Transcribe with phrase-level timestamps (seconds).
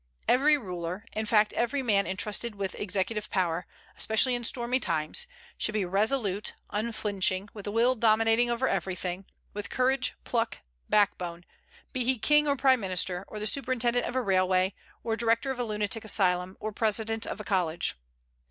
[0.27, 5.27] Every ruler, in fact every man intrusted with executive power, especially in stormy times,
[5.59, 10.57] should be resolute, unflinching, with a will dominating over everything, with courage, pluck,
[10.89, 11.45] backbone,
[11.93, 15.59] be he king or prime minister, or the superintendent of a railway, or director of
[15.59, 17.93] a lunatic asylum, or president of a college.